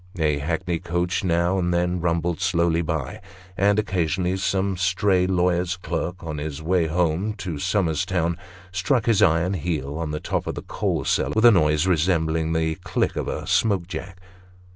[0.17, 3.21] A hackney coach now and then rumbled slowly by;
[3.55, 8.35] and occasionally some stray lawyer's clerk, on his way home to Somers Town,
[8.71, 12.51] struck his iron heel on the top of the coal cellar with a noise resembling
[12.53, 14.19] the click of a smoke jack.